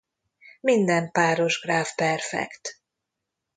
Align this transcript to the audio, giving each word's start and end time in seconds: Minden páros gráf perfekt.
Minden 0.61 1.11
páros 1.11 1.61
gráf 1.61 1.95
perfekt. 1.95 2.79